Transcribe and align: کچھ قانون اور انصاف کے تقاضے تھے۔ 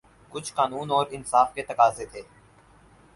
کچھ 0.29 0.53
قانون 0.53 0.91
اور 0.91 1.05
انصاف 1.11 1.53
کے 1.53 1.63
تقاضے 1.63 2.05
تھے۔ 2.05 2.21